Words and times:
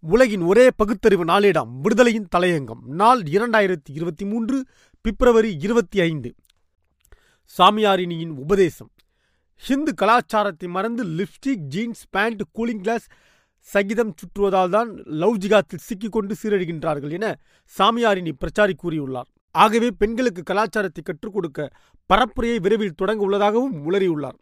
உலகின் 0.00 0.40
ஒரே 0.40 0.70
பகுத்தறிவு 0.76 1.24
நாளேடாம் 1.24 1.70
விடுதலையின் 1.82 2.26
தலையங்கம். 2.36 2.82
நாள் 2.86 3.22
இரண்டாயிரத்தி 3.22 3.90
இருபத்தி 3.92 4.24
மூன்று 4.24 4.64
பிப்ரவரி 5.00 5.56
இருபத்தி 5.60 6.00
ஐந்து. 6.00 6.34
சாமியாரினியின் 7.58 8.28
உபதேசம். 8.28 8.90
ஹிந்து 9.54 9.94
கலாச்சாரத்தை 9.94 10.68
மறந்து 10.68 11.04
lipstick 11.04 11.54
jeans 11.54 12.04
pant 12.10 12.42
cooling 12.54 12.80
glass 12.80 13.06
சகிதம் 13.60 14.14
சுற்றுவதால் 14.14 14.68
தான் 14.68 14.94
லவ் 15.04 15.36
ஜிகாத்தில் 15.36 15.84
சிக்கிக்கொண்டு 15.88 16.34
சீரழிகின்றார்கள் 16.42 17.10
என 17.10 17.38
சாமியாரினி 17.78 18.32
பிரச்சாரி 18.32 18.74
கூறியுள்ளார். 18.82 19.30
ஆகவே 19.50 19.90
பெண்களுக்கு 19.90 20.42
கலாச்சாரத்தை 20.42 21.02
கற்றுக் 21.02 21.32
கொடுக்க 21.32 21.70
பரப்புரையை 22.12 22.60
விரைவில் 22.60 22.94
தொடங்க 22.94 23.22
உள்ளதாகவும் 23.22 23.90
உளறியுள்ளார். 23.90 24.38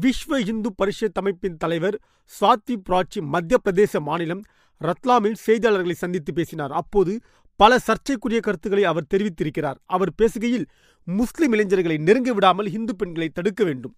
விஸ்வ 0.00 0.48
இந்து 0.48 0.74
பரிஷத் 0.82 1.18
அமைப்பின் 1.20 1.56
தலைவர் 1.56 2.00
சுவாதி 2.40 2.76
பிராச்சி 2.88 3.20
மத்திய 3.20 3.60
பிரதேச 3.64 4.00
மாநிலம் 4.00 4.42
ரத்லாமில் 4.88 5.40
செய்தியாளர்களை 5.46 5.96
சந்தித்து 6.02 6.32
பேசினார். 6.32 6.72
அப்போது 6.72 7.20
பல 7.60 7.78
சர்ச்சைக்குரிய 7.78 8.40
கருத்துக்களை 8.40 8.84
அவர் 8.84 9.10
தெரிவித்திருக்கிறார். 9.14 9.78
அவர் 9.84 10.12
பேசுகையில் 10.22 10.66
முஸ்லிம் 11.04 11.52
இளைஞர்களை 11.52 11.96
நெருங்க 11.96 12.32
விடாமல் 12.32 12.72
இந்து 12.72 12.96
பெண்களை 12.96 13.28
தடுக்க 13.28 13.64
வேண்டும். 13.64 13.94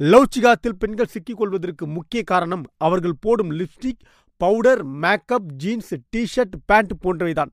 லவ்சிகாத்தில் 0.00 0.78
பெண்கள் 0.78 1.06
சிக்கிக் 1.06 1.36
கொள்வதற்கு 1.36 1.86
முக்கிய 1.86 2.22
காரணம் 2.22 2.64
அவர்கள் 2.76 3.20
போடும் 3.20 3.50
lipstick 3.50 4.02
powder 4.36 4.84
makeup 4.84 5.52
jeans 5.52 5.94
T 6.10 6.26
shirt 6.36 6.56
pant 6.66 6.92
போன்றவைதான். 7.02 7.52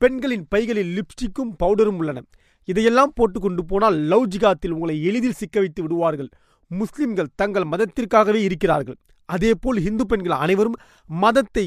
பெண்களின் 0.00 0.46
பைகளில் 0.48 0.90
லிப்ஸ்டிக்கும் 0.98 1.52
பவுடரும் 1.62 1.98
உள்ளன. 2.00 2.22
இதையெல்லாம் 2.64 3.12
போட்டுக்கொண்டு 3.14 3.64
போனால் 3.64 3.96
லவ் 3.96 4.26
ஜிகாத்தில் 4.28 4.70
உங்களை 4.70 5.04
எளிதில் 5.04 5.38
சிக்க 5.40 5.58
வைத்து 5.58 5.82
விடுவார்கள். 5.82 6.28
முஸ்லிம்கள் 6.70 7.34
தங்கள் 7.34 7.70
மதத்திற்காகவே 7.72 8.40
இருக்கிறார்கள். 8.48 8.98
அதேபோல் 9.34 9.78
இந்து 9.88 10.04
பெண்கள் 10.06 10.40
அனைவரும் 10.44 10.76
மதத்தை 11.10 11.64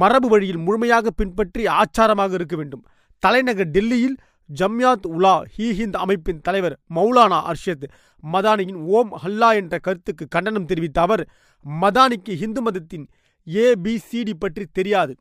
மரபு 0.00 0.28
வழியில் 0.28 0.60
முழுமையாக 0.66 1.10
பின்பற்றி 1.10 1.62
ஆச்சாரமாக 1.80 2.32
இருக்க 2.38 2.54
வேண்டும். 2.56 2.84
தலைநகர் 3.22 3.72
டெல்லியில் 3.76 4.16
ஜம்யாத் 4.50 5.06
உலா 5.16 5.34
ஹி 5.54 5.66
ஹிந்த் 5.78 5.98
அமைப்பின் 6.04 6.40
தலைவர் 6.40 6.74
மௌலானா 6.94 7.38
அர்ஷத் 7.50 7.86
மதானியின் 8.24 8.80
ஓம் 8.96 9.12
ஹல்லா 9.22 9.48
என்ற 9.60 9.74
கருத்துக்கு 9.78 10.24
கண்டனம் 10.28 10.68
தெரிவித்த 10.70 10.98
அவர் 11.00 11.22
மதானிக்கு 11.64 12.32
இந்து 12.46 12.62
மதத்தின் 12.62 13.06
ஏபிசிடி 13.46 14.34
பற்றி 14.38 14.64
தெரியாது. 14.72 15.12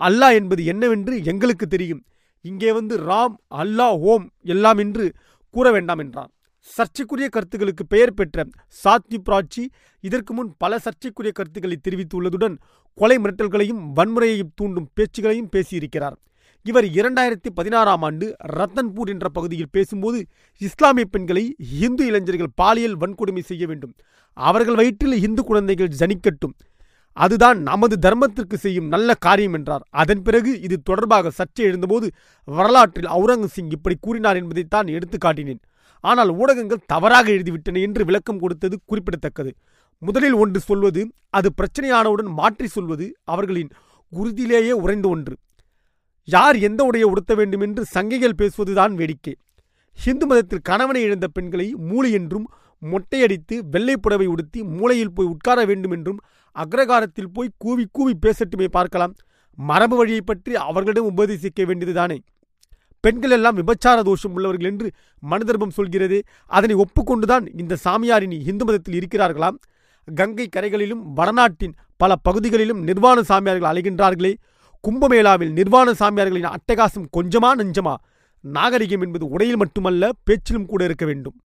அல்லாஹ் 0.00 0.36
என்பது 0.40 0.62
என்னவென்று 0.64 1.14
எங்களுக்கு 1.32 1.66
தெரியும். 1.66 2.02
இங்கே 2.44 2.70
வந்து 2.72 2.94
ராம் 3.08 3.34
அல்லாஹ் 3.62 3.96
ஓம் 4.12 4.26
எல்லாம் 4.52 4.80
என்று 4.84 5.04
கூற 5.54 5.66
வேண்டாம் 5.70 5.98
என்றார் 5.98 6.30
சர்ச்சைக்குரிய 6.64 7.28
கருத்துக்களுக்கு 7.28 7.84
பெயர் 7.86 8.14
பெற்ற 8.14 8.44
சாத்வி 8.84 9.18
பிராச்சி 9.28 9.62
இதற்கு 10.00 10.34
முன் 10.34 10.50
பல 10.58 10.78
சர்ச்சைக்குரிய 10.78 11.32
கருத்துக்களை 11.34 11.76
தெரிவித்துள்ளதுடன் 11.88 12.56
கொலை 12.98 13.16
மிரட்டல்களையும் 13.18 13.82
வன்முறையையும் 13.96 14.52
தூண்டும் 14.54 14.88
பேச்சுகளையும் 14.94 15.52
பேசியிருக்கிறார். 15.56 16.16
இவர் 16.66 16.84
இரண்டாயிரத்தி 16.84 17.50
பதினாறாம் 17.54 18.02
ஆண்டு 18.02 18.26
ரத்தன்பூர் 18.56 19.08
என்ற 19.08 19.28
பகுதியில் 19.28 19.70
பேசும்போது 19.70 20.18
இஸ்லாமிய 20.60 21.04
பெண்களை 21.04 21.44
இந்து 21.80 22.06
இளைஞர்கள் 22.06 22.52
பாலியல் 22.54 22.98
வன்கொடுமை 22.98 23.42
செய்ய 23.42 23.66
வேண்டும் 23.66 23.94
அவர்கள் 24.36 24.74
வயிற்றில் 24.74 25.16
இந்து 25.22 25.44
குழந்தைகள் 25.44 25.96
ஜனிக்கட்டும் 26.00 26.54
அதுதான் 27.16 27.58
நமது 27.62 27.96
தர்மத்திற்கு 28.00 28.54
செய்யும் 28.54 28.86
நல்ல 28.86 29.14
காரியம் 29.14 29.52
என்றார். 29.52 29.82
அதன் 29.90 30.22
பிறகு 30.22 30.60
இது 30.60 30.76
தொடர்பாக 30.82 31.32
சர்ச்சை 31.38 31.64
எழுந்தபோது 31.70 32.06
வரலாற்றில் 32.44 33.10
அவுரங்கசிங் 33.16 33.70
இப்படி 33.70 33.96
கூறினார் 34.00 34.36
என்பதைத்தான் 34.36 34.86
எடுத்து 34.86 35.18
காட்டினேன் 35.18 35.62
ஆனால் 36.04 36.30
ஊடகங்கள் 36.40 36.86
தவறாக 36.86 37.26
எழுதிவிட்டன 37.30 37.80
என்று 37.80 38.02
விளக்கம் 38.04 38.40
கொடுத்தது 38.40 38.76
குறிப்பிடத்தக்கது. 38.86 39.50
முதலில் 40.02 40.36
ஒன்று 40.42 40.60
சொல்வது 40.60 41.02
அது 41.30 41.48
பிரச்சனையானவுடன் 41.58 42.30
மாற்றி 42.40 42.68
சொல்வது 42.68 43.06
அவர்களின் 43.24 43.70
குருதியிலேயே 44.12 44.74
உறைந்த 44.84 45.06
ஒன்று. 45.08 45.34
யார் 46.28 46.56
எந்த 46.68 46.80
உடையை 46.90 47.06
உடுத்த 47.12 47.32
வேண்டும் 47.34 47.60
என்று 47.60 47.82
சங்கைகள் 47.94 48.38
பேசுவதுதான் 48.40 48.92
வேடிக்கை. 48.94 49.34
ஹிந்து 49.98 50.26
மதத்தில் 50.26 50.66
கணவனை 50.68 51.00
இழந்த 51.02 51.26
பெண்களை 51.28 51.66
மூளை 51.88 52.10
என்றும் 52.12 52.46
மொட்டையடித்து 52.82 53.56
வெள்ளை 53.72 53.96
புடவை 53.96 54.26
உடுத்தி 54.26 54.60
மூளையில் 54.76 55.12
போய் 55.12 55.32
உட்கார 55.34 55.64
வேண்டும் 55.64 55.94
என்றும் 55.96 56.20
அக்ரகாரத்தில் 56.56 57.32
போய் 57.34 57.56
கூவி 57.58 57.84
கூவி 57.92 58.14
பேசட்டுமே 58.22 58.68
பார்க்கலாம். 58.76 59.14
மரபு 59.58 59.96
வழியை 59.96 60.20
பற்றி 60.20 60.52
அவர்களிடம் 60.68 61.10
உபதேசிக்க 61.10 61.64
வேண்டியதுதானே. 61.68 62.18
பெண்கள் 63.02 63.30
எல்லாம் 63.30 63.56
விபச்சார 63.56 64.02
தோஷம் 64.02 64.32
உள்ளவர்கள் 64.32 64.70
என்று 64.70 64.90
மனதர்பம் 65.30 65.76
சொல்கிறது. 65.78 66.22
அதனை 66.46 66.76
ஒப்புக்கொண்டுதான் 66.76 67.60
இந்த 67.60 67.76
சாமியாரினி 67.84 68.38
இந்து 68.46 68.64
மதத்தில் 68.64 68.98
இருக்கிறார்களாம். 68.98 69.58
கங்கை 70.14 70.46
கரைகளிலும் 70.48 71.12
வடநாட்டின் 71.12 71.74
பல 71.96 72.16
பகுதிகளிலும் 72.16 72.82
நிர்வாண 72.82 73.22
சாமியார்கள் 73.22 73.70
அலைகின்றார்களே. 73.72 74.32
கும்பமேளாவில் 74.88 75.52
நிர்வாண 75.52 75.92
சாமியார்களின் 75.92 76.50
அட்டகாசம் 76.54 77.08
கொஞ்சமா 77.16 77.50
நெஞ்சமா? 77.56 77.94
நாகரிகம் 78.40 79.00
என்பது 79.00 79.26
உடையில் 79.26 79.56
மட்டுமல்ல 79.56 80.10
பேச்சிலும் 80.24 80.66
கூட 80.66 80.84
இருக்க 80.84 81.04
வேண்டும். 81.06 81.36